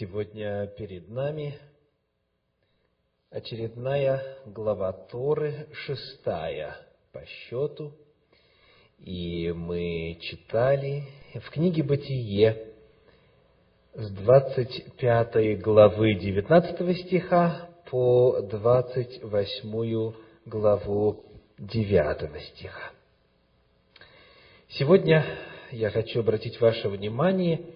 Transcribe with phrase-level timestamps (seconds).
[0.00, 1.58] Сегодня перед нами
[3.28, 6.74] очередная глава Торы, шестая
[7.12, 7.92] по счету.
[8.98, 12.72] И мы читали в книге «Бытие»
[13.92, 20.14] с 25 главы 19 стиха по 28
[20.46, 21.26] главу
[21.58, 22.90] 9 стиха.
[24.70, 25.26] Сегодня
[25.72, 27.66] я хочу обратить ваше внимание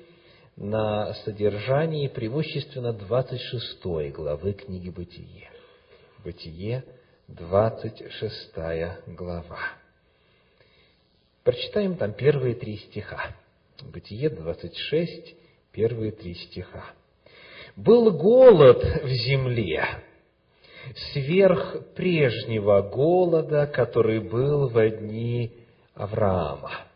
[0.57, 5.51] на содержание преимущественно 26 главы книги «Бытие».
[6.25, 6.85] «Бытие»,
[7.29, 8.55] 26
[9.09, 9.59] глава.
[11.43, 13.35] Прочитаем там первые три стиха.
[13.83, 15.35] «Бытие» 26,
[15.73, 16.85] первые три стиха.
[17.77, 19.85] «Был голод в земле,
[21.13, 25.51] сверх прежнего голода, который был в дни
[25.95, 26.87] Авраама.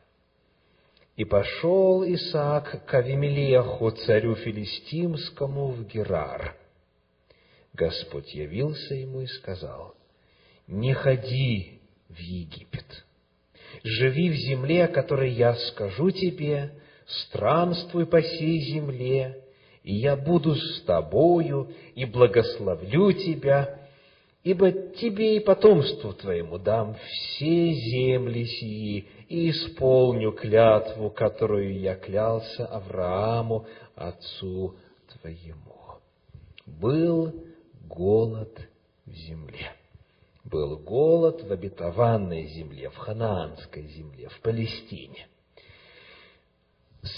[1.19, 6.57] И пошел Исаак к Авимелеху, царю филистимскому, в Герар.
[7.73, 9.97] Господь явился ему и сказал,
[10.69, 13.05] «Не ходи в Египет,
[13.83, 16.75] живи в земле, о которой я скажу тебе,
[17.05, 19.43] странствуй по всей земле,
[19.83, 23.78] и я буду с тобою, и благословлю тебя,
[24.45, 32.67] ибо тебе и потомству твоему дам все земли сии, и исполню клятву, которую я клялся
[32.67, 34.77] Аврааму, отцу
[35.21, 36.01] твоему.
[36.65, 37.35] Был
[37.87, 38.59] голод
[39.05, 39.73] в земле.
[40.45, 45.27] Был голод в обетованной земле, в ханаанской земле, в Палестине.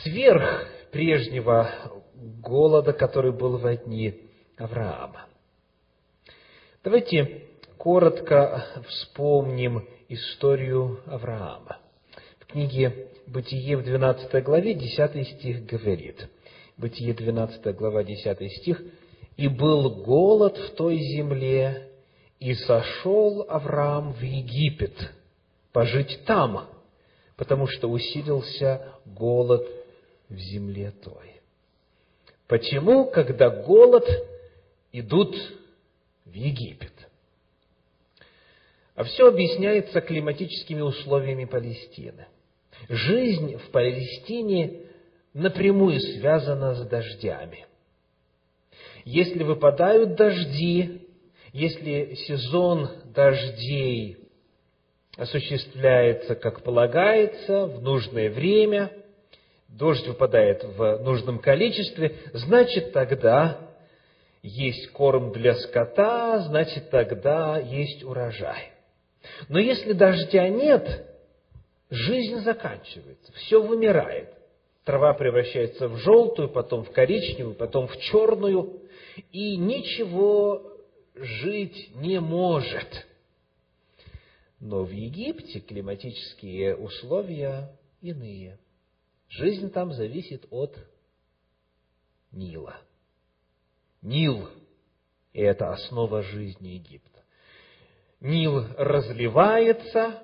[0.02, 1.70] Сверх прежнего
[2.14, 5.29] голода, который был в дни Авраама.
[6.82, 7.42] Давайте
[7.76, 11.76] коротко вспомним историю Авраама.
[12.38, 16.26] В книге «Бытие» в 12 главе 10 стих говорит.
[16.78, 18.82] Бытие 12 глава 10 стих.
[19.36, 21.90] «И был голод в той земле,
[22.38, 25.12] и сошел Авраам в Египет,
[25.72, 26.66] пожить там,
[27.36, 29.68] потому что усилился голод
[30.30, 31.42] в земле той».
[32.48, 34.06] Почему, когда голод,
[34.92, 35.36] идут
[36.30, 36.92] в Египет.
[38.94, 42.26] А все объясняется климатическими условиями Палестины.
[42.88, 44.82] Жизнь в Палестине
[45.32, 47.66] напрямую связана с дождями.
[49.04, 51.08] Если выпадают дожди,
[51.52, 54.18] если сезон дождей
[55.16, 58.92] осуществляется, как полагается, в нужное время,
[59.68, 63.69] дождь выпадает в нужном количестве, значит тогда
[64.42, 68.72] есть корм для скота, значит тогда есть урожай.
[69.48, 71.06] Но если дождя нет,
[71.90, 74.34] жизнь заканчивается, все вымирает.
[74.84, 78.80] Трава превращается в желтую, потом в коричневую, потом в черную,
[79.30, 80.78] и ничего
[81.14, 83.06] жить не может.
[84.58, 88.58] Но в Египте климатические условия иные.
[89.28, 90.76] Жизнь там зависит от
[92.32, 92.78] Нила–
[94.02, 94.48] Нил–
[95.32, 97.22] и это основа жизни Египта.
[98.20, 100.22] Нил разливается,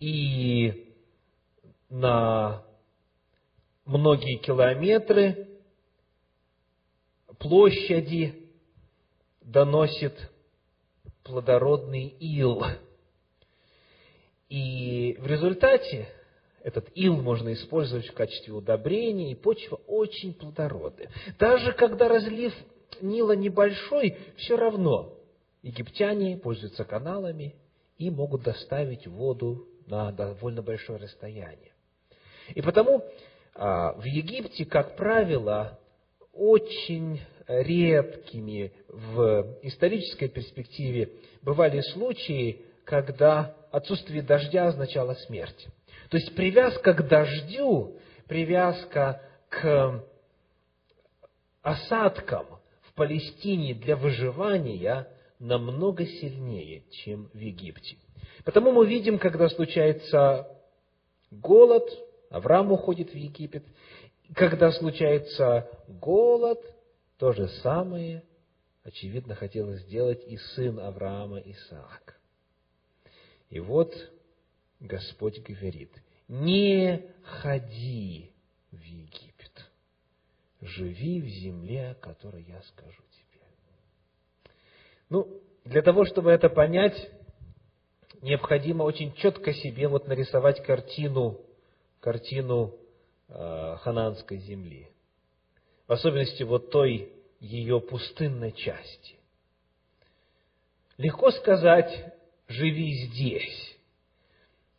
[0.00, 0.94] и
[1.88, 2.64] на
[3.84, 5.48] многие километры
[7.38, 8.50] площади
[9.40, 10.30] доносит
[11.22, 12.62] плодородный ил.
[14.48, 16.08] И в результате
[16.62, 21.10] этот ил можно использовать в качестве удобрения, и почва очень плодородная.
[21.38, 22.52] Даже когда разлив
[23.00, 25.14] Нила небольшой, все равно
[25.62, 27.54] египтяне пользуются каналами
[27.96, 31.72] и могут доставить воду на довольно большое расстояние.
[32.54, 33.04] И потому
[33.54, 35.78] а, в Египте, как правило,
[36.32, 41.10] очень редкими в исторической перспективе
[41.42, 45.66] бывали случаи, когда отсутствие дождя означало смерть.
[46.10, 50.04] То есть привязка к дождю, привязка к
[51.62, 52.46] осадкам,
[52.98, 55.06] Палестине для выживания
[55.38, 57.96] намного сильнее, чем в Египте.
[58.44, 60.48] Потому мы видим, когда случается
[61.30, 61.88] голод,
[62.28, 63.64] Авраам уходит в Египет,
[64.34, 66.58] когда случается голод,
[67.18, 68.24] то же самое,
[68.82, 72.20] очевидно, хотел сделать и сын Авраама Исаак.
[73.48, 73.94] И вот
[74.80, 75.92] Господь говорит,
[76.26, 78.27] не ходи
[80.78, 83.42] живи в земле, о которой я скажу тебе.
[85.10, 87.10] Ну, для того, чтобы это понять,
[88.22, 91.40] необходимо очень четко себе вот нарисовать картину,
[92.00, 92.74] картину
[93.28, 94.88] э, хананской земли.
[95.86, 99.16] в особенности вот той ее пустынной части.
[100.96, 102.14] Легко сказать,
[102.46, 103.76] живи здесь.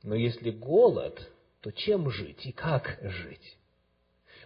[0.04, 1.20] Но если голод,
[1.62, 3.59] то чем жить и как жить?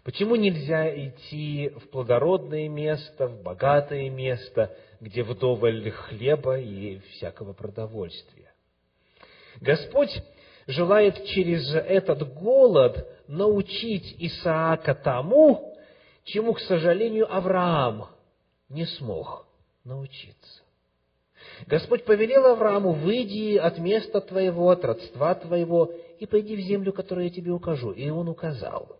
[0.03, 8.51] Почему нельзя идти в плодородное место, в богатое место, где вдоволь хлеба и всякого продовольствия?
[9.61, 10.11] Господь
[10.67, 15.77] желает через этот голод научить Исаака тому,
[16.25, 18.09] чему, к сожалению, Авраам
[18.67, 19.47] не смог
[19.85, 20.63] научиться.
[21.65, 27.25] Господь повелел Аврааму, выйди от места твоего, от родства твоего, и пойди в землю, которую
[27.25, 27.91] я тебе укажу.
[27.91, 28.97] И он указал.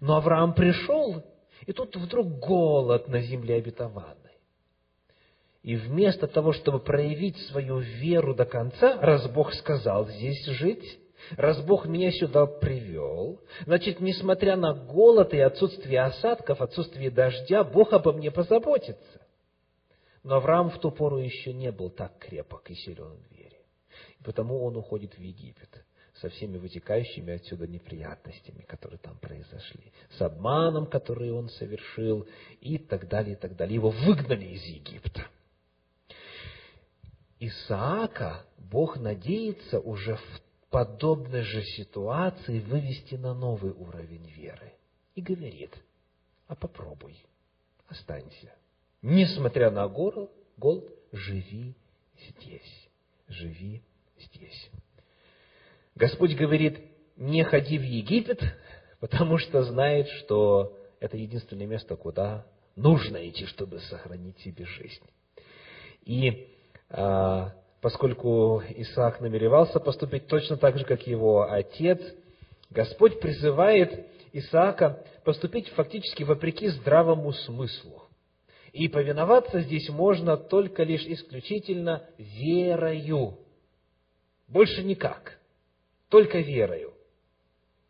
[0.00, 1.22] Но Авраам пришел,
[1.66, 4.18] и тут вдруг голод на земле обетованной.
[5.62, 11.00] И вместо того, чтобы проявить свою веру до конца, раз Бог сказал здесь жить,
[11.36, 17.94] раз Бог меня сюда привел, значит, несмотря на голод и отсутствие осадков, отсутствие дождя, Бог
[17.94, 19.22] обо мне позаботится.
[20.22, 23.60] Но Авраам в ту пору еще не был так крепок и силен в вере.
[24.20, 25.83] И потому он уходит в Египет
[26.20, 32.26] со всеми вытекающими отсюда неприятностями, которые там произошли, с обманом, который он совершил,
[32.60, 33.74] и так далее, и так далее.
[33.74, 35.26] Его выгнали из Египта.
[37.40, 44.72] Исаака Бог надеется уже в подобной же ситуации вывести на новый уровень веры.
[45.14, 45.74] И говорит,
[46.46, 47.16] а попробуй,
[47.88, 48.52] останься
[49.04, 51.74] несмотря на гору, голод, живи
[52.18, 52.88] здесь.
[53.28, 53.82] Живи
[54.18, 54.70] здесь.
[55.94, 56.78] Господь говорит,
[57.16, 58.40] не ходи в Египет,
[59.00, 62.46] потому что знает, что это единственное место, куда
[62.76, 65.04] нужно идти, чтобы сохранить себе жизнь.
[66.04, 66.48] И
[66.90, 72.00] а, поскольку Исаак намеревался поступить точно так же, как его отец,
[72.70, 78.02] Господь призывает Исаака поступить фактически вопреки здравому смыслу.
[78.72, 83.38] И повиноваться здесь можно только лишь исключительно верою.
[84.48, 85.38] Больше никак.
[86.14, 86.94] Только верою.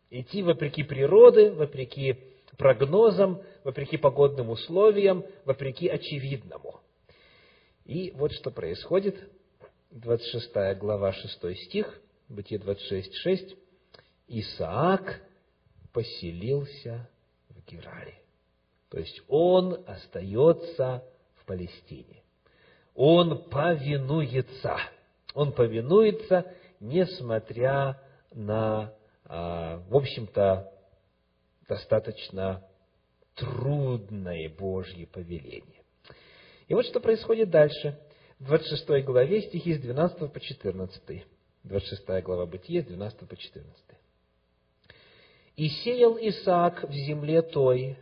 [0.09, 2.17] Идти вопреки природы, вопреки
[2.57, 6.79] прогнозам, вопреки погодным условиям, вопреки очевидному.
[7.83, 9.15] И вот что происходит.
[9.91, 13.55] 26 глава, 6 стих, Бытие 26, 6.
[14.27, 15.21] Исаак
[15.93, 17.07] поселился
[17.49, 18.17] в Гераре.
[18.89, 21.03] То есть он остается
[21.35, 22.23] в Палестине.
[22.95, 24.79] Он повинуется.
[25.35, 28.01] Он повинуется, несмотря
[28.35, 28.93] на,
[29.23, 30.71] а, в общем-то,
[31.67, 32.63] достаточно
[33.33, 35.83] трудное Божье повеление.
[36.67, 37.99] И вот что происходит дальше.
[38.39, 41.25] В 26 главе стихи с 12 по 14.
[41.63, 43.83] 26 глава Бытия, с 12 по 14.
[45.55, 47.97] «И сеял Исаак в земле той,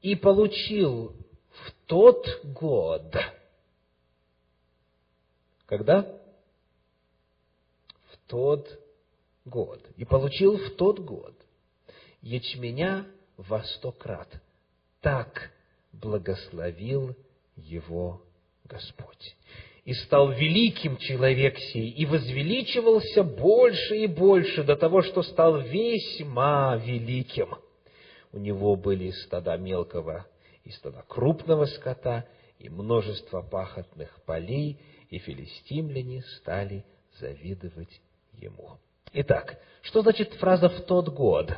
[0.00, 1.14] и получил
[1.50, 3.14] в тот год.
[5.66, 6.02] Когда?
[8.10, 8.81] В тот
[9.44, 9.80] год.
[9.96, 11.34] И получил в тот год
[12.20, 13.06] ячменя
[13.36, 14.28] во сто крат.
[15.00, 15.50] Так
[15.92, 17.16] благословил
[17.56, 18.22] его
[18.64, 19.36] Господь.
[19.84, 26.76] И стал великим человек сей, и возвеличивался больше и больше до того, что стал весьма
[26.76, 27.56] великим–
[28.32, 30.26] у него были стада мелкого
[30.64, 32.26] и стада крупного скота,
[32.58, 34.78] и множество пахотных полей,
[35.10, 36.84] и филистимляне стали
[37.18, 38.00] завидовать
[38.32, 38.78] ему.
[39.12, 41.50] Итак, что значит фраза «в тот год»?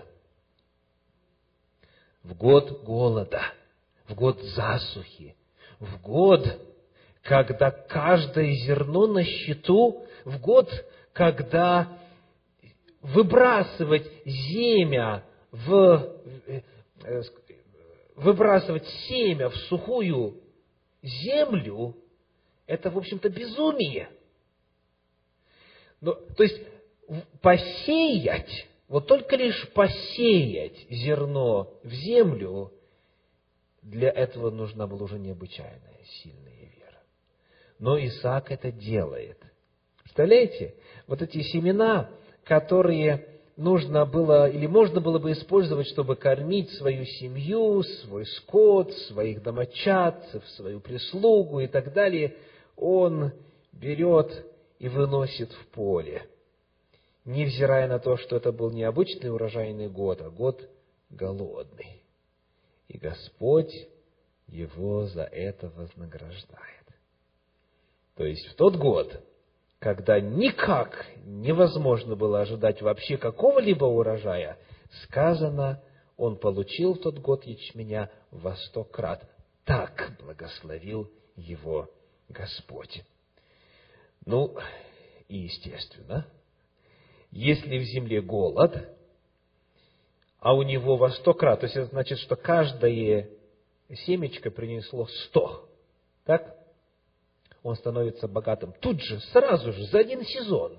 [2.22, 3.42] В год голода,
[4.08, 5.36] в год засухи,
[5.78, 6.42] в год,
[7.22, 10.70] когда каждое зерно на счету, в год,
[11.12, 11.98] когда
[13.02, 17.22] выбрасывать земя в, э,
[18.16, 20.40] выбрасывать семя в сухую
[21.02, 21.94] землю,
[22.66, 24.08] это, в общем-то, безумие.
[26.00, 26.58] Но, то есть,
[27.40, 32.72] посеять, вот только лишь посеять зерно в землю,
[33.82, 37.02] для этого нужна была уже необычайная сильная вера.
[37.78, 39.38] Но Исаак это делает.
[40.02, 40.74] Представляете?
[41.06, 42.10] Вот эти семена,
[42.44, 49.42] которые нужно было или можно было бы использовать, чтобы кормить свою семью, свой скот, своих
[49.42, 52.36] домочадцев, свою прислугу и так далее,
[52.76, 53.32] он
[53.72, 54.46] берет
[54.78, 56.22] и выносит в поле,
[57.24, 60.68] невзирая на то, что это был не обычный урожайный год, а год
[61.10, 62.02] голодный.
[62.88, 63.72] И Господь
[64.46, 66.84] его за это вознаграждает.
[68.14, 69.24] То есть в тот год,
[69.78, 74.58] когда никак невозможно было ожидать вообще какого-либо урожая,
[75.04, 75.82] сказано,
[76.16, 79.28] он получил в тот год ячменя во сто крат.
[79.64, 81.90] Так благословил его
[82.28, 83.02] Господь.
[84.26, 84.56] Ну,
[85.28, 86.26] и естественно,
[87.34, 88.88] если в земле голод,
[90.38, 93.28] а у него во сто крат, то есть это значит, что каждое
[94.06, 95.68] семечко принесло сто,
[96.24, 96.56] так?
[97.64, 100.78] Он становится богатым тут же, сразу же, за один сезон.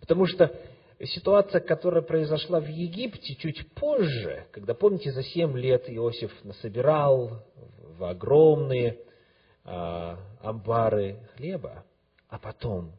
[0.00, 0.58] Потому что
[1.04, 7.44] ситуация, которая произошла в Египте чуть позже, когда, помните, за семь лет Иосиф насобирал
[7.96, 8.98] в огромные
[9.62, 11.84] а, амбары хлеба,
[12.28, 12.92] а потом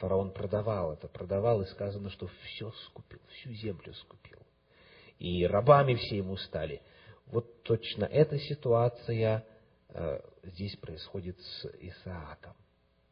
[0.00, 4.38] фараон продавал это, продавал, и сказано, что все скупил, всю землю скупил.
[5.18, 6.82] И рабами все ему стали.
[7.26, 9.44] Вот точно эта ситуация
[9.90, 12.54] э, здесь происходит с Исааком.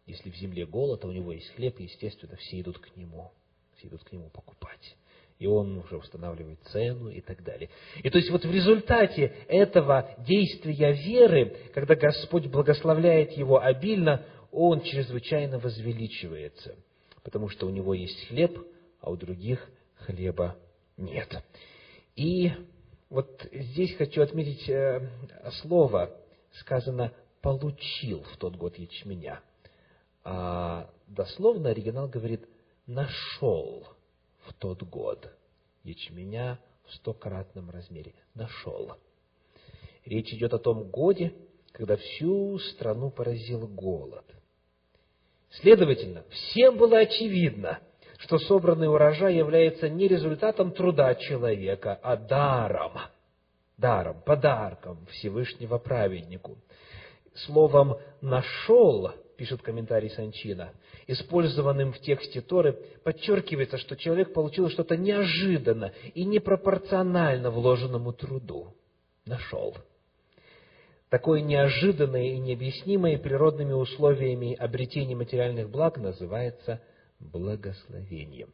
[0.07, 3.31] Если в земле голод, а у него есть хлеб, естественно, все идут к нему,
[3.77, 4.97] все идут к нему покупать.
[5.39, 7.69] И он уже устанавливает цену и так далее.
[8.03, 14.83] И то есть вот в результате этого действия веры, когда Господь благословляет его обильно, он
[14.83, 16.77] чрезвычайно возвеличивается,
[17.23, 18.59] потому что у него есть хлеб,
[19.01, 20.57] а у других хлеба
[20.97, 21.43] нет.
[22.17, 22.53] И
[23.11, 25.09] вот здесь хочу отметить э,
[25.63, 26.17] слово,
[26.53, 29.41] сказано «получил в тот год ячменя».
[30.25, 32.47] А дословно оригинал говорит
[32.87, 33.87] «нашел
[34.47, 35.33] в тот год
[35.85, 38.15] ячменя в стократном размере».
[38.35, 38.93] Нашел.
[40.05, 41.35] Речь идет о том годе,
[41.73, 44.25] когда всю страну поразил голод.
[45.51, 47.79] Следовательно, всем было очевидно,
[48.19, 52.93] что собранный урожай является не результатом труда человека, а даром,
[53.77, 56.59] даром, подарком Всевышнего праведнику.
[57.35, 60.73] Словом «нашел», пишет комментарий Санчина,
[61.07, 62.73] использованным в тексте Торы,
[63.05, 68.75] подчеркивается, что человек получил что-то неожиданно и непропорционально вложенному труду.
[69.25, 69.77] Нашел.
[71.11, 76.83] Такое неожиданное и необъяснимое природными условиями обретение материальных благ называется
[77.19, 78.53] благословением.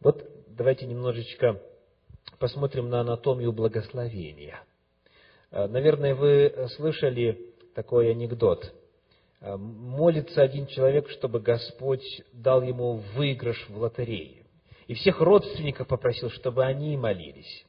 [0.00, 1.60] Вот давайте немножечко
[2.38, 4.58] посмотрим на анатомию благословения.
[5.50, 8.72] Э, наверное, вы слышали такой анекдот.
[9.40, 14.44] Э, молится один человек, чтобы Господь дал ему выигрыш в лотерее.
[14.86, 17.66] И всех родственников попросил, чтобы они молились.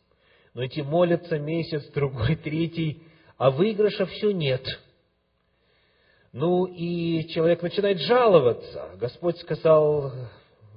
[0.53, 3.03] Но эти молятся месяц, другой, третий,
[3.37, 4.65] а выигрыша все нет.
[6.33, 8.91] Ну и человек начинает жаловаться.
[8.99, 10.11] Господь сказал,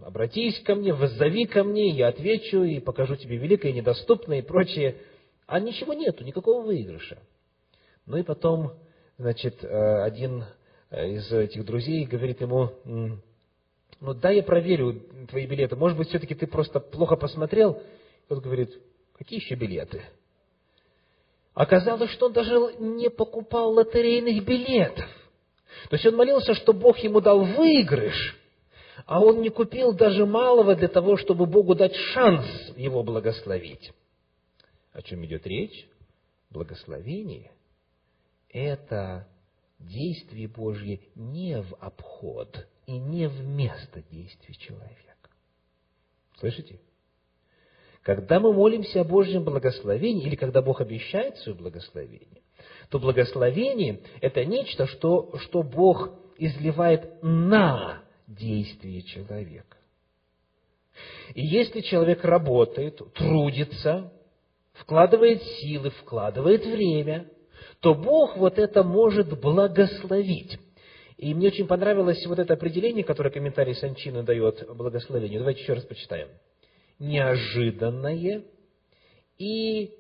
[0.02, 4.96] обратись ко мне, воззови ко мне, я отвечу и покажу тебе великое, недоступное и прочее.
[5.46, 7.18] А ничего нету, никакого выигрыша.
[8.06, 8.72] Ну и потом,
[9.18, 10.44] значит, э, один
[10.90, 12.70] из этих друзей говорит ему,
[14.00, 17.72] ну дай я проверю твои билеты, может быть, все-таки ты просто плохо посмотрел.
[17.72, 18.72] И тот говорит,
[19.16, 20.02] какие еще билеты?
[21.54, 25.08] Оказалось, что он даже не покупал лотерейных билетов.
[25.88, 28.36] То есть он молился, что Бог ему дал выигрыш,
[29.06, 33.92] а он не купил даже малого для того, чтобы Богу дать шанс его благословить.
[34.92, 35.88] О чем идет речь?
[36.50, 37.52] Благословение–
[38.48, 39.28] это
[39.78, 45.30] действие Божье не в обход и не вместо действий человека.
[46.38, 46.80] Слышите?
[48.02, 52.42] Когда мы молимся о Божьем благословении, или когда Бог обещает свое благословение,
[52.88, 59.76] то благословение– это нечто, что, что Бог изливает на действие человека.
[61.34, 64.12] И если человек работает, трудится,
[64.72, 67.28] вкладывает силы, вкладывает время,
[67.80, 70.58] то Бог вот это может благословить.
[71.18, 75.40] И мне очень понравилось вот это определение, которое комментарий Санчина дает благословению.
[75.40, 76.28] Давайте еще раз почитаем
[77.00, 78.44] неожиданное
[79.38, 79.90] и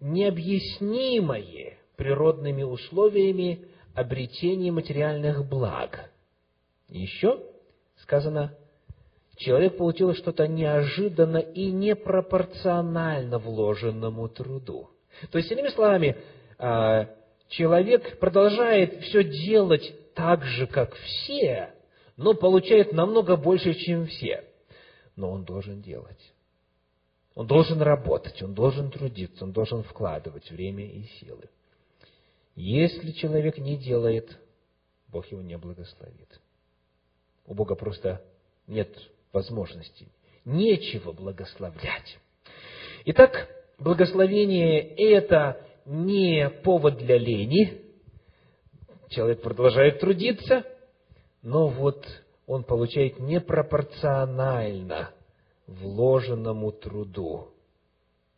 [0.00, 6.10] необъяснимое природными условиями обретение материальных благ.
[6.88, 7.42] Еще
[7.96, 8.56] сказано,
[9.36, 14.88] человек получил что-то неожиданно и непропорционально вложенному труду.
[15.30, 16.16] То есть, иными словами,
[16.56, 17.08] а,
[17.48, 21.74] человек продолжает все делать так же, как все,
[22.16, 24.44] но получает намного больше, чем все
[25.20, 26.32] но он должен делать.
[27.34, 31.48] Он должен работать, он должен трудиться, он должен вкладывать время и силы.
[32.56, 34.36] Если человек не делает,
[35.08, 36.40] Бог его не благословит.
[37.44, 38.24] У Бога просто
[38.66, 38.90] нет
[39.32, 40.08] возможности,
[40.44, 42.18] нечего благословлять.
[43.04, 43.48] Итак,
[43.78, 47.82] благословение– это не повод для лени.
[49.10, 50.64] Человек продолжает трудиться,
[51.42, 52.06] но вот
[52.50, 55.14] он получает непропорционально
[55.68, 57.54] вложенному труду.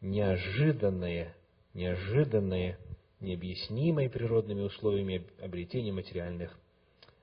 [0.03, 1.35] неожиданное,
[1.73, 2.79] неожиданное,
[3.21, 6.55] необъяснимое природными условиями обретения материальных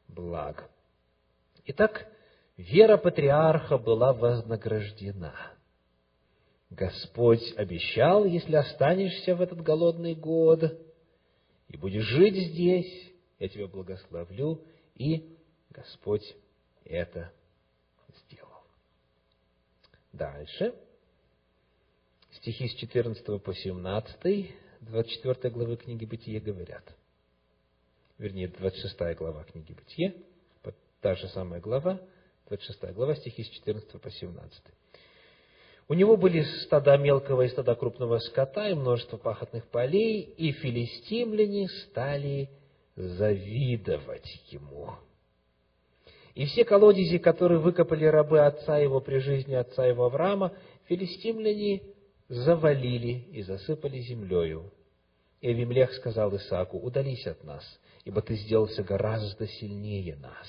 [0.07, 0.67] благ.
[1.65, 2.07] Итак,
[2.57, 5.35] вера патриарха была вознаграждена.
[6.71, 10.63] Господь обещал, если останешься в этот голодный год
[11.67, 14.63] и будешь жить здесь, я тебя благословлю,
[14.95, 15.37] и
[15.69, 16.23] Господь
[16.85, 17.31] это
[18.09, 18.63] сделал.
[20.13, 20.73] Дальше.
[22.31, 26.95] Стихи с 14 по 17, 24 главы книги Бытия говорят.
[28.17, 30.13] Вернее, 26 глава книги Бытия,
[31.01, 31.99] та же самая глава,
[32.47, 34.63] 26 глава, стихи с 14 по 17.
[35.87, 41.67] У него были стада мелкого и стада крупного скота и множество пахотных полей, и филистимляне
[41.67, 42.49] стали
[42.95, 44.93] завидовать ему.
[46.39, 50.53] И все колодези, которые выкопали рабы отца его при жизни отца его Авраама,
[50.85, 51.81] филистимляне
[52.29, 54.71] завалили и засыпали землею.
[55.41, 57.65] И Авимлех сказал Исааку, удались от нас,
[58.05, 60.47] ибо ты сделался гораздо сильнее нас.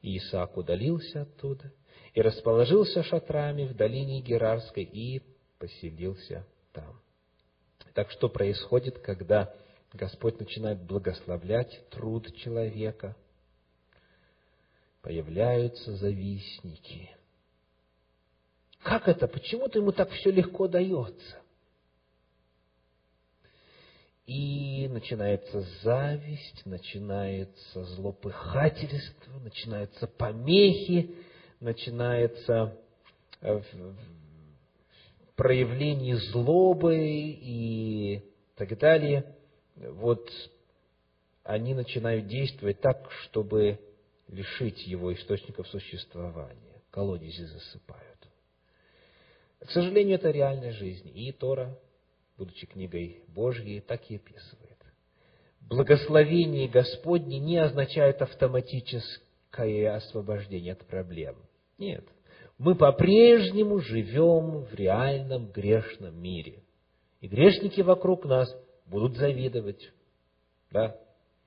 [0.00, 1.72] И Исаак удалился оттуда
[2.14, 5.22] и расположился шатрами в долине Герарской и
[5.58, 7.00] поселился там.
[7.94, 9.52] Так что происходит, когда
[9.92, 13.16] Господь начинает благословлять труд человека?
[15.06, 17.08] Появляются завистники.
[18.82, 19.28] Как это?
[19.28, 21.36] Почему-то ему так все легко дается.
[24.26, 31.14] И начинается зависть, начинается злопыхательство, начинаются помехи,
[31.60, 32.76] начинается
[33.42, 33.62] э,
[35.36, 38.22] проявление злобы и
[38.56, 39.36] так далее.
[39.76, 40.28] Вот
[41.44, 43.78] они начинают действовать так, чтобы
[44.28, 46.82] лишить его источников существования.
[46.90, 48.28] Колодези засыпают.
[49.60, 51.10] К сожалению, это реальная жизнь.
[51.14, 51.78] И Тора
[52.36, 54.76] будучи книгой Божьей, так и описывает.
[55.60, 61.36] Благословение Господне не означает автоматическое освобождение от проблем.
[61.78, 62.04] Нет.
[62.58, 66.62] Мы по-прежнему живем в реальном грешном мире.
[67.20, 68.54] И грешники вокруг нас
[68.86, 69.92] будут завидовать.
[70.70, 70.96] Да,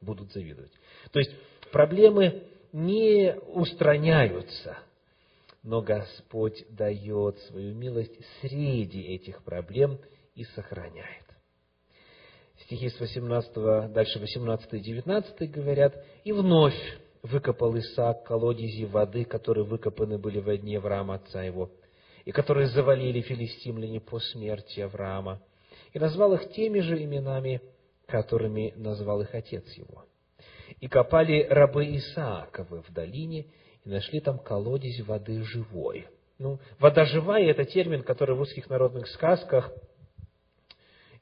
[0.01, 0.71] будут завидовать.
[1.11, 1.31] То есть
[1.71, 4.77] проблемы не устраняются,
[5.63, 9.99] но Господь дает свою милость среди этих проблем–
[10.39, 11.25] и сохраняет.
[12.63, 16.79] Стихи с 18, дальше 18 и 19 говорят, «И вновь
[17.23, 21.71] выкопал Исаак колодези воды, которые выкопаны были во дне Авраама, отца его,
[22.23, 25.41] и которые завалили филистимляне по смерти Авраама,
[25.91, 27.61] и назвал их теми же именами,
[28.05, 30.05] которыми назвал их отец его.
[30.79, 33.47] И копали рабы Исааковы в долине,
[33.83, 36.07] и нашли там колодезь воды живой».
[36.37, 39.71] Ну, вода живая– это термин, который в русских народных сказках–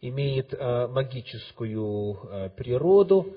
[0.01, 3.35] имеет э, магическую э, природу.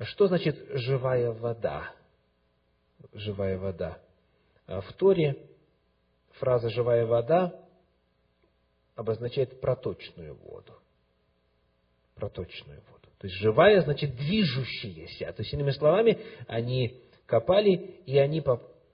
[0.00, 1.92] Что значит живая вода?
[3.12, 3.98] Живая вода.
[4.66, 5.36] Э, в Торе
[6.32, 7.54] фраза «живая вода»
[8.94, 10.74] обозначает проточную воду.
[12.14, 12.99] Проточную воду.
[13.20, 15.30] То есть живая значит движущаяся.
[15.32, 18.42] То есть, иными словами, они копали, и они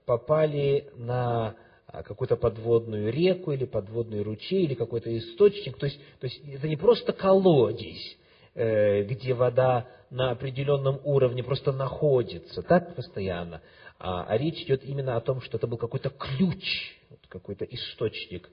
[0.05, 1.55] попали на
[1.87, 5.77] а, какую-то подводную реку или подводный ручей или какой-то источник.
[5.77, 7.97] То есть, то есть это не просто колодец,
[8.53, 13.61] э, где вода на определенном уровне просто находится, так постоянно,
[13.97, 16.97] а, а речь идет именно о том, что это был какой-то ключ,
[17.29, 18.49] какой-то источник,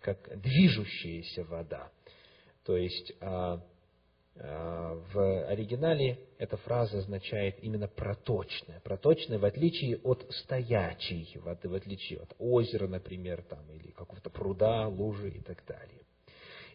[0.00, 1.90] как движущаяся вода.
[2.64, 3.60] То есть а,
[4.40, 8.80] в оригинале эта фраза означает именно проточная.
[8.80, 14.86] Проточная в отличие от стоячей воды, в отличие от озера, например, там, или какого-то пруда,
[14.86, 16.02] лужи и так далее.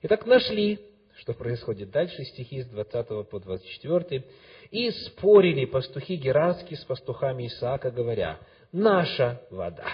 [0.01, 0.79] Итак, нашли,
[1.19, 4.25] что происходит дальше, стихи с 20 по 24.
[4.71, 8.39] «И спорили пастухи Герарские с пастухами Исаака, говоря,
[8.73, 9.87] «Наша вода».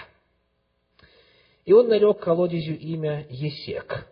[1.64, 4.08] И он нарек колодезю имя Есек,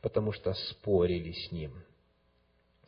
[0.00, 1.72] потому что спорили с ним.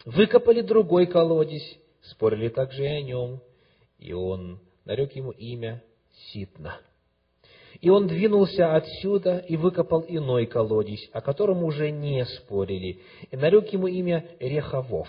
[0.07, 1.62] Выкопали другой колодец,
[2.01, 3.40] спорили также и о нем,
[3.99, 5.83] и он нарек ему имя
[6.31, 6.79] Ситна.
[7.81, 13.01] И он двинулся отсюда и выкопал иной колодец, о котором уже не спорили,
[13.33, 15.09] и нарек ему имя Рехавов.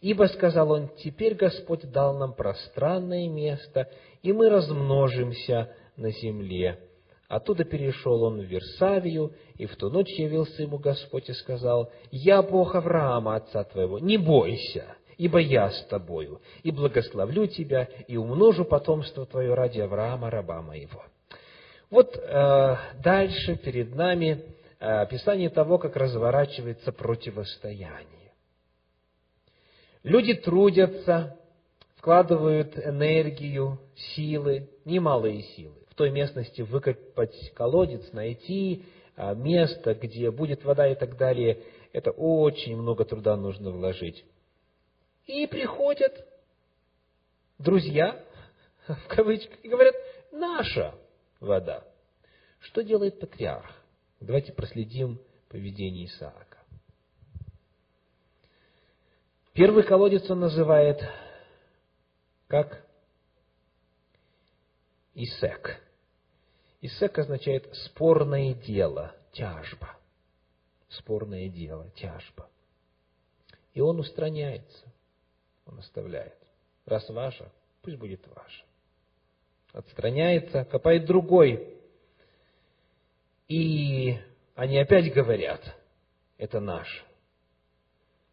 [0.00, 3.88] Ибо, сказал он, теперь Господь дал нам пространное место,
[4.22, 6.80] и мы размножимся на земле.
[7.28, 12.42] Оттуда перешел он в Версавию, и в ту ночь явился ему Господь и сказал, «Я
[12.42, 18.64] Бог Авраама, отца твоего, не бойся, ибо я с тобою, и благословлю тебя, и умножу
[18.64, 21.02] потомство твое ради Авраама, раба моего».
[21.90, 28.32] Вот э, дальше перед нами описание того, как разворачивается противостояние.
[30.02, 31.38] Люди трудятся,
[31.96, 33.78] вкладывают энергию,
[34.14, 38.84] силы, немалые силы, той местности выкопать колодец, найти
[39.16, 41.62] а, место, где будет вода и так далее.
[41.92, 44.24] Это очень много труда нужно вложить.
[45.26, 46.26] И приходят
[47.58, 48.22] друзья,
[48.86, 49.94] в кавычках, и говорят,
[50.32, 50.94] наша
[51.40, 51.84] вода.
[52.60, 53.70] Что делает патриарх?
[54.20, 56.58] Давайте проследим поведение Исаака.
[59.52, 61.00] Первый колодец он называет
[62.48, 62.83] как
[65.14, 65.80] Исек.
[66.80, 69.96] Исек означает спорное дело, тяжба.
[70.88, 72.48] Спорное дело, тяжба.
[73.72, 74.92] И он устраняется,
[75.66, 76.36] он оставляет.
[76.86, 77.50] Раз ваше,
[77.82, 78.64] пусть будет ваше.
[79.72, 81.76] Отстраняется, копает другой.
[83.48, 84.16] И
[84.54, 85.62] они опять говорят,
[86.38, 87.04] это наш.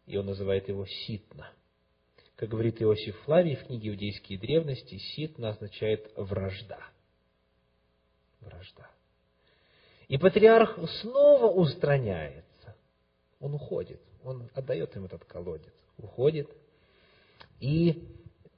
[0.06, 1.50] И он называет его Ситна.
[2.42, 6.80] Как говорит Иосиф Флавий в книге «Иудейские древности», Ситна означает вражда.
[8.40, 8.90] Вражда.
[10.08, 12.74] И патриарх снова устраняется.
[13.38, 14.00] Он уходит.
[14.24, 15.72] Он отдает им этот колодец.
[15.98, 16.50] Уходит.
[17.60, 18.08] И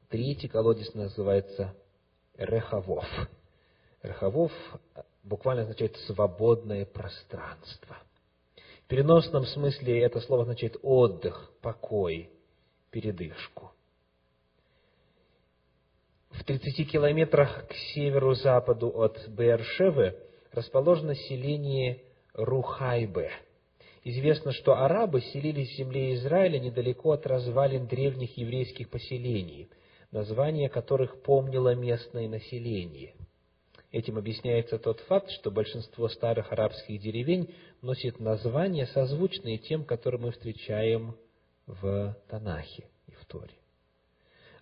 [0.08, 1.74] третий колодец называется
[2.38, 3.04] Рехавов.
[4.02, 4.50] Рехавов
[5.22, 7.98] буквально означает «свободное пространство».
[8.84, 12.30] В переносном смысле это слово означает отдых, покой,
[12.94, 13.72] передышку.
[16.30, 20.16] В 30 километрах к северу-западу от Бершевы
[20.52, 22.02] расположено селение
[22.35, 23.33] Рухайбе.
[24.04, 29.68] Известно, что арабы селились в земле Израиля недалеко от развалин древних еврейских поселений,
[30.12, 33.14] названия которых помнило местное население.
[33.90, 37.52] Этим объясняется тот факт, что большинство старых арабских деревень
[37.83, 41.16] носит названия, созвучные тем, которые мы встречаем
[41.66, 43.55] в Танахе и в Торе.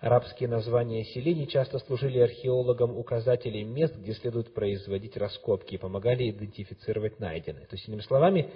[0.00, 7.20] Арабские названия селений часто служили археологам указателем мест, где следует производить раскопки и помогали идентифицировать
[7.20, 7.66] найденное.
[7.66, 8.50] То есть, иными словами,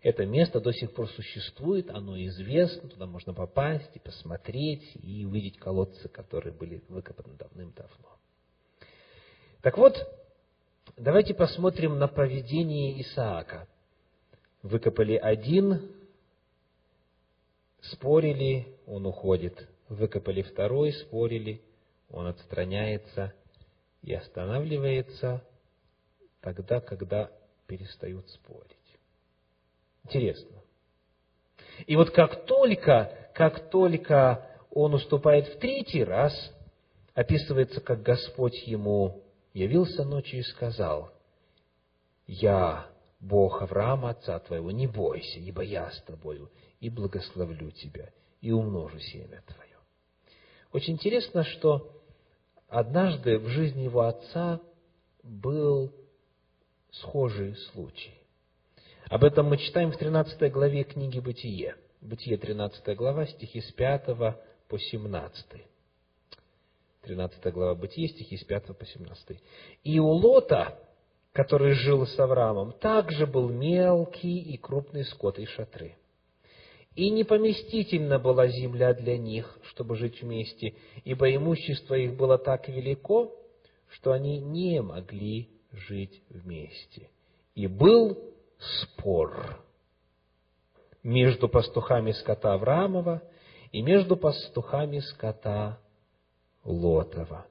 [0.00, 5.58] это место до сих пор существует, оно известно, туда можно попасть и посмотреть, и увидеть
[5.58, 8.16] колодцы, которые были выкопаны давным-давно.
[9.60, 9.96] Так вот,
[10.96, 13.68] давайте посмотрим на поведение Исаака.
[14.62, 15.90] Выкопали один,
[17.82, 19.68] спорили, он уходит.
[19.88, 21.60] Выкопали второй, спорили,
[22.10, 23.34] он отстраняется
[24.02, 25.44] и останавливается
[26.40, 27.30] тогда, когда
[27.66, 28.76] перестают спорить.
[30.04, 30.62] Интересно.
[31.86, 36.32] И вот как только, как только он уступает в третий раз,
[37.14, 41.12] описывается, как Господь ему явился ночью и сказал,
[42.26, 42.86] «Я,
[43.20, 46.50] Бог Авраама, отца твоего, не бойся, ибо я с тобою,
[46.82, 49.78] и благословлю тебя, и умножу семя твое».
[50.72, 52.02] Очень интересно, что
[52.68, 54.60] однажды в жизни его отца
[55.22, 55.94] был
[56.90, 58.14] схожий случай.
[59.08, 61.76] Об этом мы читаем в 13 главе книги «Бытие».
[62.00, 64.06] Бытие, 13 глава, стихи с 5
[64.68, 65.46] по 17.
[67.02, 69.40] 13 глава Бытие, стихи с 5 по 17.
[69.84, 70.80] «И у Лота,
[71.32, 75.96] который жил с Авраамом, также был мелкий и крупный скот и шатры.
[76.94, 80.74] И непоместительна была земля для них, чтобы жить вместе,
[81.04, 83.34] ибо имущество их было так велико,
[83.88, 87.10] что они не могли жить вместе.
[87.54, 88.18] И был
[88.58, 89.62] спор
[91.02, 93.22] между пастухами скота Авраамова
[93.72, 95.78] и между пастухами скота
[96.64, 97.46] Лотова.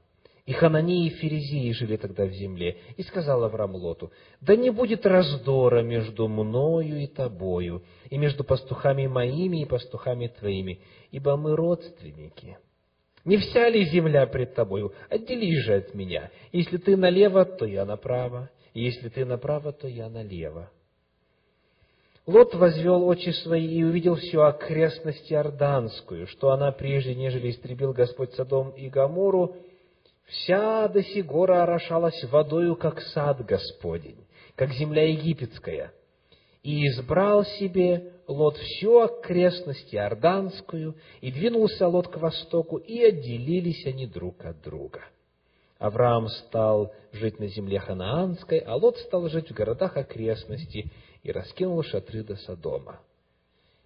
[0.46, 2.78] И Хананеи и Ферезии жили тогда в земле.
[2.98, 9.06] И сказал Авраам Лоту, да не будет раздора между мною и тобою, и между пастухами
[9.06, 10.80] моими и пастухами твоими,
[11.12, 12.58] ибо мы родственники.
[13.24, 14.94] Не вся ли земля пред тобою?
[15.10, 16.32] Отделись же от меня.
[16.52, 20.72] Если ты налево, то я направо, и если ты направо, то я налево.
[22.26, 28.34] Лот возвел очи свои и увидел всю окрестность Иорданскую, что она прежде, нежели истребил Господь
[28.34, 29.56] Содом и Гамору,
[30.32, 35.94] вся до гора орошалась водою, как сад Господень, как земля египетская.
[36.64, 44.06] И избрал себе Лот всю окрестность Иорданскую, и двинулся Лот к востоку, и отделились они
[44.06, 45.02] друг от друга.
[45.80, 50.92] Авраам стал жить на земле ханаанской, а Лот стал жить в городах окрестности,
[51.24, 53.00] и раскинул шатры до Содома.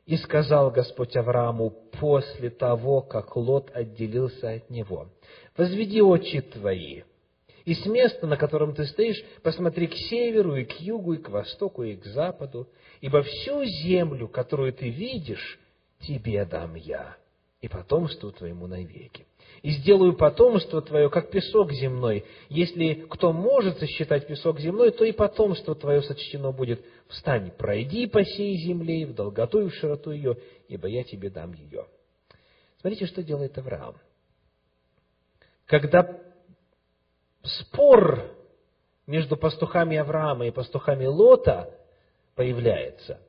[0.05, 5.09] И сказал Господь Аврааму после того, как Лот отделился от него,
[5.57, 7.01] «Возведи очи твои
[7.65, 11.29] И с места, на котором ты стоишь, посмотри к северу, и к югу, и к
[11.29, 12.69] востоку, и к западу,
[13.01, 15.59] ибо всю землю, которую ты видишь,
[16.01, 17.17] тебе дам я,
[17.61, 19.25] и потомству твоему навеки.
[19.65, 22.23] И сделаю потомство твое, как песок земной.
[22.49, 26.85] Если кто может сосчитать песок земной, то и потомство твое сочтено будет.
[27.07, 31.31] Встань, пройди по сей земле, и в долготу и в широту ее, ибо я тебе
[31.31, 31.87] дам ее.
[32.79, 33.95] Смотрите, что делает Авраам.
[35.65, 36.15] Когда
[37.41, 38.21] спор
[39.07, 41.73] между пастухами Авраама и пастухами Лота
[42.35, 43.19] появляется,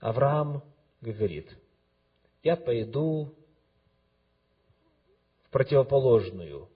[0.00, 0.60] Авраам
[1.00, 1.56] говорит,
[2.42, 3.32] я пойду
[5.54, 6.68] противоположную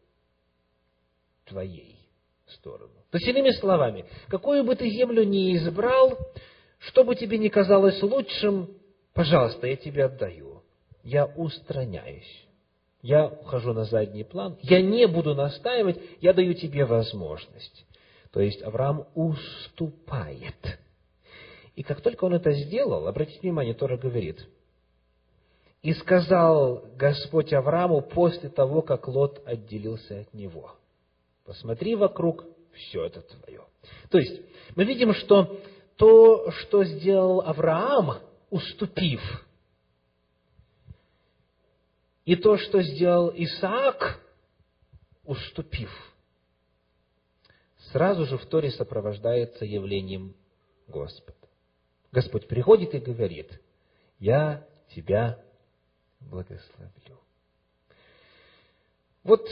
[1.44, 1.98] твоей
[2.46, 2.94] сторону.
[3.10, 6.16] То есть, иными словами, какую бы ты землю ни избрал,
[6.78, 8.70] что бы тебе ни казалось лучшим,
[9.14, 10.62] пожалуйста, я тебе отдаю.
[11.02, 12.46] Я устраняюсь
[13.00, 17.86] я ухожу на задний план, я не буду настаивать, я даю тебе возможность.
[18.32, 20.78] То есть Авраам уступает.
[21.76, 24.44] И как только он это сделал, обратите внимание, Тора говорит,
[25.82, 30.72] и сказал Господь Аврааму после того, как Лот отделился от него.
[31.44, 33.62] Посмотри вокруг, все это твое.
[34.10, 34.42] То есть,
[34.74, 35.60] мы видим, что
[35.96, 38.18] то, что сделал Авраам,
[38.50, 39.20] уступив
[42.24, 44.20] и то, что сделал Исаак,
[45.24, 45.90] уступив,
[47.92, 50.34] сразу же в Торе сопровождается явлением
[50.86, 51.34] Господа.
[52.12, 53.60] Господь приходит и говорит,
[54.18, 55.42] я тебя
[56.30, 57.18] благословлю.
[59.24, 59.46] Вот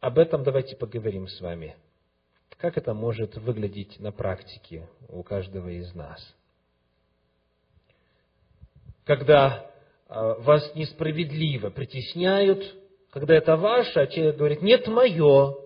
[0.00, 1.76] об этом давайте поговорим с вами.
[2.58, 6.20] Как это может выглядеть на практике у каждого из нас?
[9.04, 9.70] Когда
[10.08, 12.62] а, вас несправедливо притесняют,
[13.10, 15.56] когда это ваше, а человек говорит, нет, мое.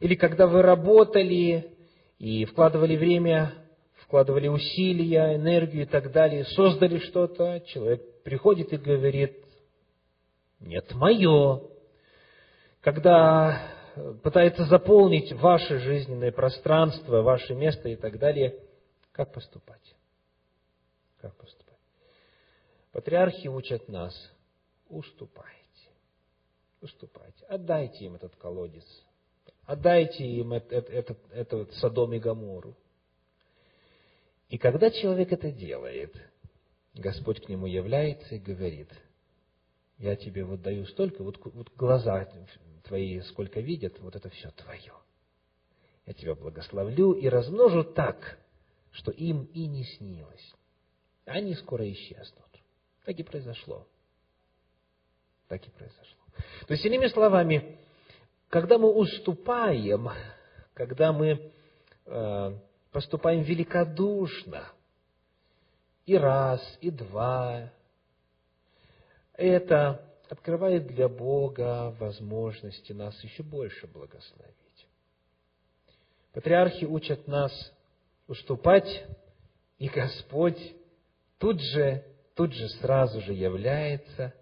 [0.00, 1.76] Или когда вы работали
[2.18, 3.54] и вкладывали время,
[3.96, 9.44] вкладывали усилия, энергию и так далее, создали что-то, человек приходит и говорит,
[10.60, 11.62] нет, мое.
[12.80, 13.68] Когда
[14.22, 18.58] пытается заполнить ваше жизненное пространство, ваше место и так далее,
[19.12, 19.94] как поступать?
[21.20, 21.78] Как поступать?
[22.92, 24.14] Патриархи учат нас,
[24.88, 25.90] уступайте,
[26.80, 28.84] уступайте, отдайте им этот колодец,
[29.64, 32.76] отдайте им этот, этот, этот Содом и Гамору.
[34.48, 36.14] И когда человек это делает,
[36.94, 38.88] Господь к нему является и говорит,
[39.98, 42.28] я тебе вот даю столько, вот, вот глаза
[42.84, 44.92] твои сколько видят, вот это все твое.
[46.06, 48.38] Я тебя благословлю и размножу так,
[48.90, 50.54] что им и не снилось.
[51.24, 52.48] Они скоро исчезнут.
[53.04, 53.86] Так и произошло.
[55.48, 56.18] Так и произошло.
[56.66, 57.78] То есть, иными словами,
[58.48, 60.08] когда мы уступаем,
[60.74, 61.52] когда мы
[62.06, 62.58] э,
[62.90, 64.66] поступаем великодушно,
[66.12, 67.72] и раз, и два,
[69.34, 74.88] это открывает для Бога возможности нас еще больше благословить.
[76.32, 77.52] Патриархи учат нас
[78.26, 79.06] уступать,
[79.78, 80.60] и Господь
[81.38, 84.34] тут же тут же сразу же является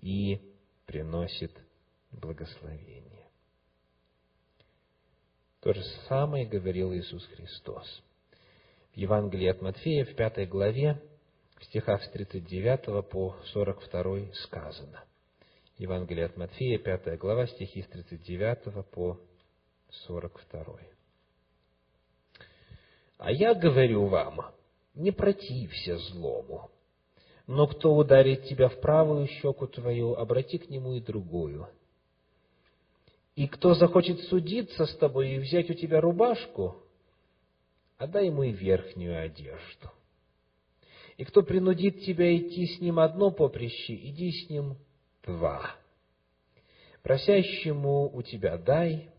[0.00, 0.40] и
[0.86, 1.52] приносит
[2.12, 3.28] благословение.
[5.60, 8.02] То же самое говорил Иисус Христос.
[8.92, 11.00] В Евангелии от Матфея, в пятой главе,
[11.58, 15.04] в стихах с 39 по 42 сказано.
[15.76, 19.18] Евангелие от Матфея, пятая глава, стихи с 39 по
[20.06, 20.78] 42.
[23.18, 24.40] «А я говорю вам,
[24.94, 26.70] не протився злому,
[27.46, 31.68] но кто ударит тебя в правую щеку твою, обрати к нему и другую.
[33.34, 36.76] И кто захочет судиться с тобой и взять у тебя рубашку,
[37.96, 39.90] отдай ему и верхнюю одежду.
[41.18, 44.76] И кто принудит тебя идти с ним одно поприще, иди с ним
[45.24, 45.74] два.
[47.02, 49.10] Просящему у тебя дай,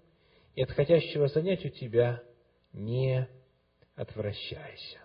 [0.56, 2.24] и от хотящего занять у тебя
[2.72, 3.28] не
[3.96, 4.98] отвращайся.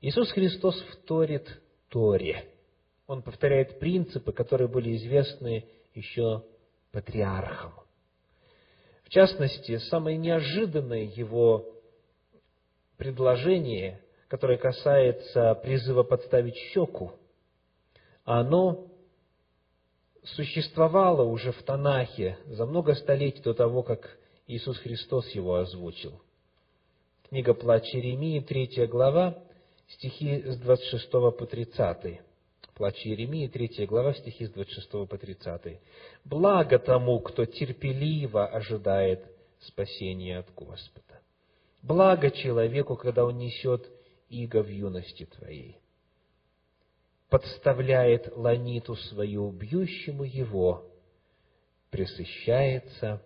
[0.00, 2.46] Иисус Христос вторит Торе.
[3.06, 6.44] Он повторяет принципы, которые были известны еще
[6.92, 7.74] патриархам.
[9.04, 11.74] В частности, самое неожиданное его
[12.96, 17.12] предложение, которое касается призыва подставить щеку,
[18.24, 18.86] оно
[20.22, 26.20] существовало уже в Танахе за много столетий до того, как Иисус Христос его озвучил.
[27.28, 29.38] Книга Плач Иеремии, третья глава,
[29.88, 32.20] стихи с 26 по 30.
[32.74, 35.80] Плач Иеремии, 3 глава, стихи с 26 по 30.
[36.24, 39.24] «Благо тому, кто терпеливо ожидает
[39.60, 41.20] спасения от Господа.
[41.82, 43.88] Благо человеку, когда он несет
[44.28, 45.78] иго в юности твоей.
[47.28, 50.90] Подставляет ланиту свою бьющему его,
[51.90, 53.22] пресыщается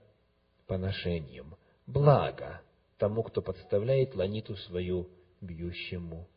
[0.66, 1.56] поношением.
[1.86, 2.60] Благо
[2.98, 5.08] тому, кто подставляет ланиту свою
[5.40, 6.28] бьющему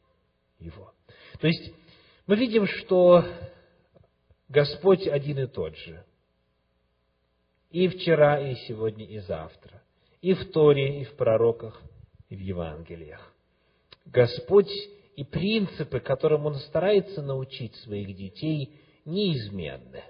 [0.60, 0.94] его.
[1.40, 1.74] То есть,
[2.28, 3.24] мы видим, что
[4.50, 6.04] Господь один и тот же.
[7.72, 9.84] И вчера, и сегодня, и завтра.
[10.22, 11.82] И в Торе, и в пророках,
[12.30, 13.35] и в Евангелиях.
[14.06, 14.72] Господь
[15.16, 20.04] и принципы, которым Он старается научить своих детей, неизменны.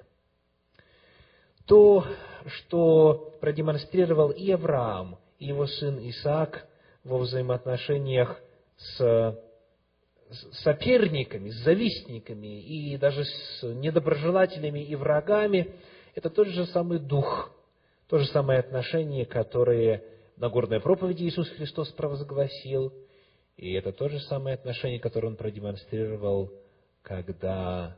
[1.65, 2.05] То,
[2.45, 6.67] что продемонстрировал и Авраам, и его сын Исаак
[7.03, 8.39] во взаимоотношениях
[8.77, 9.39] с
[10.63, 15.75] соперниками, с завистниками и даже с недоброжелателями и врагами,
[16.15, 17.51] это тот же самый дух,
[18.07, 20.03] то же самое отношение, которое
[20.37, 22.93] на горной проповеди Иисус Христос провозгласил,
[23.57, 26.51] и это то же самое отношение, которое Он продемонстрировал,
[27.01, 27.97] когда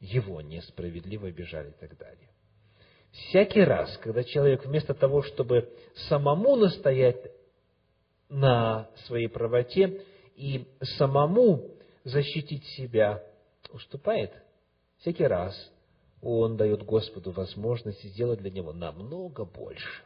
[0.00, 2.28] его несправедливо обижали и так далее.
[3.12, 5.72] Всякий раз, когда человек вместо того, чтобы
[6.08, 7.30] самому настоять
[8.28, 11.70] на своей правоте, и самому
[12.04, 13.24] защитить себя
[13.72, 14.32] уступает,
[14.98, 15.54] всякий раз
[16.20, 20.02] он дает Господу возможность сделать для него намного больше.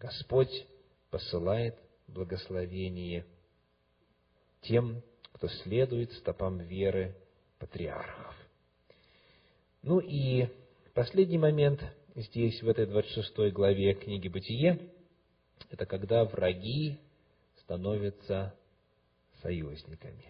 [0.00, 0.66] Господь
[1.10, 1.76] посылает
[2.08, 3.24] благословение
[4.64, 7.14] тем, кто следует стопам веры
[7.58, 8.34] патриархов.
[9.82, 10.48] Ну и
[10.94, 11.82] последний момент
[12.14, 14.90] здесь, в этой 26 главе книги «Бытие»,
[15.70, 16.98] это когда враги
[17.60, 18.54] становятся
[19.42, 20.24] союзниками.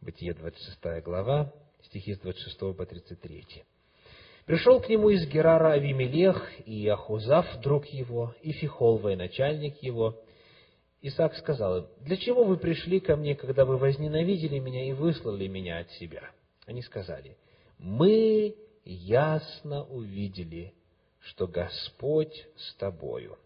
[0.00, 1.52] Бытие 26 глава,
[1.84, 3.64] стихи с 26 по 33.
[4.46, 10.20] Пришел к нему из Герара Авимелех и Ахузав, друг его, и Фихол, военачальник его.
[11.02, 15.48] Исаак сказал им, «Для чего вы пришли ко мне, когда вы возненавидели меня и выслали
[15.48, 16.30] меня от себя?»
[16.64, 17.36] Они сказали,
[17.78, 20.72] «Мы ясно увидели,
[21.18, 23.36] что Господь с тобою,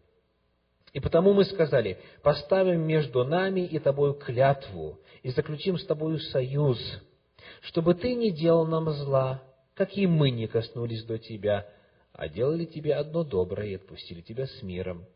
[0.92, 6.78] и потому мы сказали, поставим между нами и тобою клятву, и заключим с тобою союз,
[7.62, 9.42] чтобы ты не делал нам зла,
[9.74, 11.68] как и мы не коснулись до тебя,
[12.12, 15.06] а делали тебе одно доброе и отпустили тебя с миром.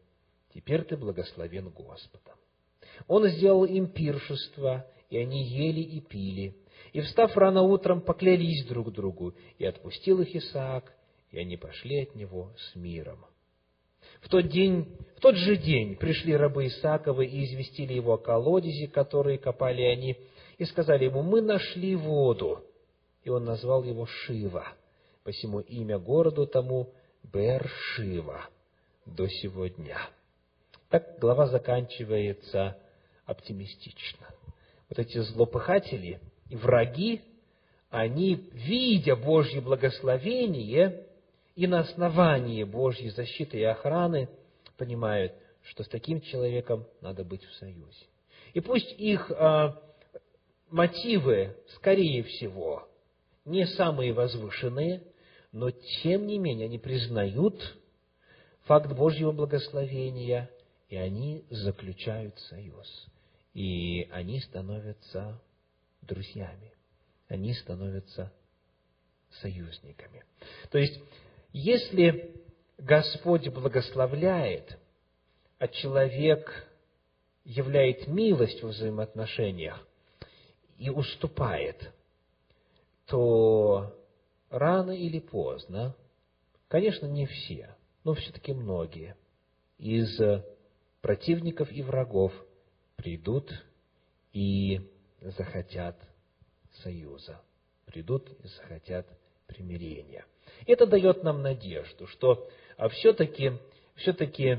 [0.54, 2.34] Теперь ты благословен Господом.
[3.06, 6.56] Он сделал им пиршество, и они ели и пили.
[6.92, 10.92] И, встав рано утром, поклялись друг другу, и отпустил их Исаак,
[11.30, 13.24] и они пошли от него с миром.
[14.22, 18.88] В тот, день, в тот же день пришли рабы Исааковы и известили его о колодезе,
[18.88, 20.16] который копали они,
[20.58, 22.64] и сказали ему, мы нашли воду.
[23.22, 24.66] И он назвал его Шива,
[25.22, 28.48] посему имя городу тому Бер-Шива
[29.06, 29.98] до сего дня.
[30.90, 32.76] Так глава заканчивается
[33.24, 34.26] оптимистично.
[34.88, 37.22] Вот эти злопыхатели и враги,
[37.90, 41.06] они, видя Божье благословение,
[41.54, 44.28] и на основании Божьей защиты и охраны
[44.76, 48.06] понимают, что с таким человеком надо быть в союзе.
[48.52, 49.80] И пусть их а,
[50.70, 52.88] мотивы, скорее всего,
[53.44, 55.04] не самые возвышенные,
[55.52, 55.70] но
[56.02, 57.76] тем не менее они признают
[58.64, 60.50] факт Божьего благословения,
[60.90, 63.06] и они заключают союз.
[63.54, 65.40] И они становятся
[66.02, 66.72] друзьями,
[67.28, 68.32] они становятся
[69.40, 70.24] союзниками.
[70.70, 71.00] То есть
[71.52, 72.34] если
[72.76, 74.78] Господь благословляет,
[75.58, 76.68] а человек
[77.44, 79.86] являет милость в взаимоотношениях
[80.76, 81.92] и уступает,
[83.06, 83.96] то
[84.48, 85.94] рано или поздно,
[86.68, 89.16] конечно, не все, но все-таки многие
[89.78, 90.20] из
[91.00, 92.32] противников и врагов
[92.96, 93.50] придут
[94.32, 94.80] и
[95.20, 95.96] захотят
[96.82, 97.40] союза,
[97.86, 99.06] придут и захотят
[99.46, 100.24] примирения.
[100.66, 103.52] Это дает нам надежду, что а все-таки,
[103.96, 104.58] все-таки,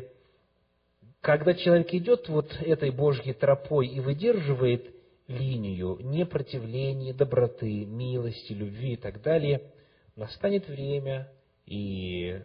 [1.21, 4.93] когда человек идет вот этой Божьей тропой и выдерживает
[5.27, 9.71] линию непротивления, доброты, милости, любви и так далее,
[10.15, 11.31] настанет время,
[11.65, 12.41] и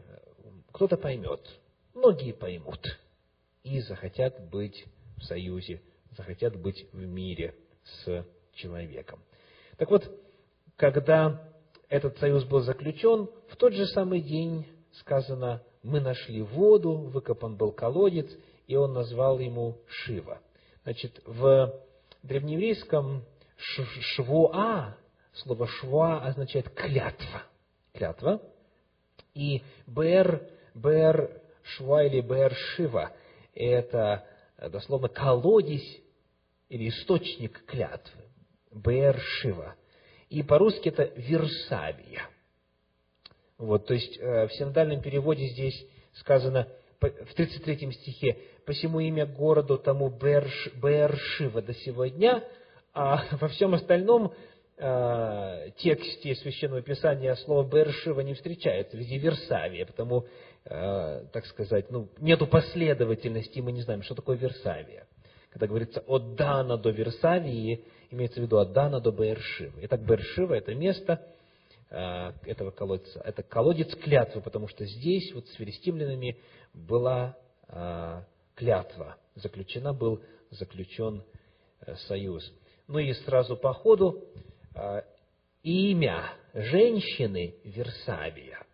[0.72, 1.40] кто-то поймет,
[1.94, 2.99] многие поймут,
[3.66, 4.86] и захотят быть
[5.16, 5.82] в союзе,
[6.16, 9.20] захотят быть в мире с человеком.
[9.76, 10.08] Так вот,
[10.76, 11.50] когда
[11.88, 14.66] этот союз был заключен, в тот же самый день
[15.00, 18.30] сказано, мы нашли воду, выкопан был колодец,
[18.68, 20.40] и он назвал ему Шива.
[20.84, 21.74] Значит, в
[22.22, 23.24] древнееврейском
[23.56, 24.96] швуа
[25.32, 27.42] Слово «шва» означает «клятва».
[27.92, 28.40] Клятва.
[29.34, 33.12] И «бер», «бер шва» или «бер шива»–
[33.64, 34.26] это
[34.70, 35.82] дословно колодец
[36.68, 38.22] или источник клятвы.
[38.72, 39.74] «Бер шива».
[40.28, 42.28] И по-русски это «Версавия».
[43.59, 46.68] Вот, то есть э, в синодальном переводе здесь сказано
[47.00, 52.42] в 33 стихе, «Посему имя городу тому Берш, Бершива до сего дня»,
[52.92, 54.32] а во всем остальном
[54.76, 60.26] э, тексте Священного Писания слово Бершива не встречается, везде Версавия, потому, э,
[60.68, 65.06] так сказать, ну, нету последовательности, мы не знаем, что такое Версавия.
[65.50, 69.80] Когда говорится от Дана до Версавии, имеется в виду от Дана до Бершивы.
[69.82, 71.24] Итак, Бершива– это место,
[71.88, 73.20] Э, этого колодца.
[73.20, 76.36] Это колодец клятвы, потому что здесь вот с филистимлянами
[76.74, 77.38] была
[77.68, 78.22] э,
[78.56, 81.22] клятва, заключена, был заключен
[81.80, 82.52] э, союз.
[82.88, 84.24] Ну и сразу по ходу
[85.62, 88.65] имя женщины Версавия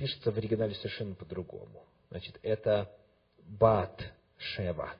[0.00, 1.84] пишется в оригинале совершенно по-другому.
[2.10, 2.90] Значит, это
[3.44, 4.02] Бат
[4.36, 4.92] Шева.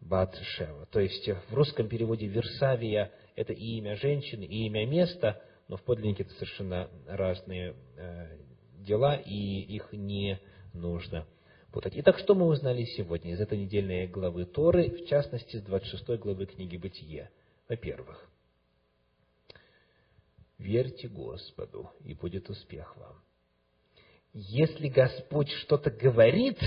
[0.00, 0.86] Бат Шева.
[0.86, 5.84] То есть в русском переводе Версавия– это и имя женщины, и имя места– но в
[5.84, 8.38] подлиннике это совершенно разные э,
[8.78, 10.40] дела, и их не
[10.72, 11.28] нужно
[11.70, 11.92] путать.
[11.94, 16.46] Итак, что мы узнали сегодня из этой недельной главы Торы, в частности, с 26 главы
[16.46, 17.30] книги Бытие?
[17.68, 18.28] Во-первых,
[20.58, 23.22] верьте Господу, и будет успех вам.
[24.32, 26.58] Если Господь что-то говорит,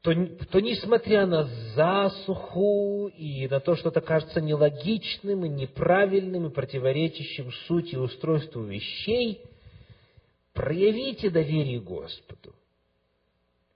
[0.00, 0.14] то,
[0.50, 7.52] то несмотря на засуху и на то, что это кажется нелогичным и неправильным и противоречащим
[7.66, 9.42] сути и устройству вещей,
[10.54, 12.54] проявите доверие Господу.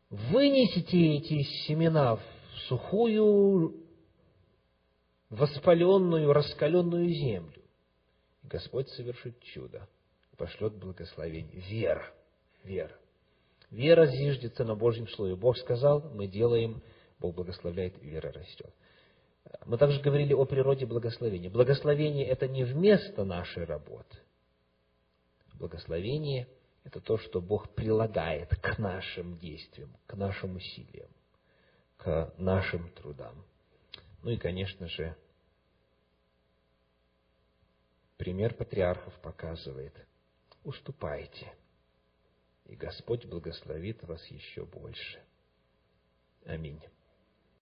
[0.09, 2.23] Вынесите эти семена в
[2.69, 3.85] сухую,
[5.29, 7.63] воспаленную, раскаленную землю.
[8.45, 9.89] Господь совершит чудо
[10.37, 11.61] пошлет благословение.
[11.61, 12.13] Вера.
[12.65, 12.99] Вера.
[13.71, 15.37] Вера зиждется на Божьем Слове.
[15.37, 16.83] Бог сказал, мы делаем,
[17.19, 18.73] Бог благословляет, вера растет.
[19.67, 21.51] Мы также говорили о природе благословения.
[21.51, 24.19] Благословение– это не вместо нашей работы.
[25.55, 26.49] Благословение–
[26.85, 31.11] это то, что Бог прилагает к нашим действиям, к нашим усилиям,
[31.99, 33.45] к нашим трудам.
[34.23, 35.15] Ну и, конечно же,
[38.17, 39.95] пример патриархов показывает–
[40.65, 41.53] уступайте–
[42.67, 45.23] и Господь благословит вас еще больше.
[46.47, 46.81] Аминь.